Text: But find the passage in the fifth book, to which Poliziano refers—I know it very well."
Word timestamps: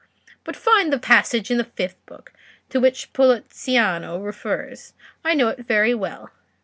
But 0.43 0.55
find 0.55 0.91
the 0.91 0.97
passage 0.97 1.51
in 1.51 1.59
the 1.59 1.63
fifth 1.63 2.03
book, 2.07 2.33
to 2.69 2.79
which 2.79 3.13
Poliziano 3.13 4.17
refers—I 4.17 5.35
know 5.35 5.49
it 5.49 5.67
very 5.67 5.93
well." 5.93 6.31